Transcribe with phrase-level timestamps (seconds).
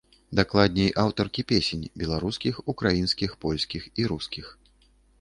[0.37, 4.55] Дакладней, аўтаркі песень, беларускіх, украінскіх, польскіх і рускіх.